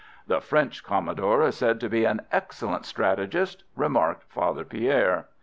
[0.25, 5.27] "The French commodore is said to be an excellent strategist," remarked Father Pierre.